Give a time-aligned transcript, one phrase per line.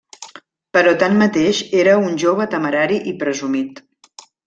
[0.77, 3.89] Però tanmateix, era un jove temerari i presumit.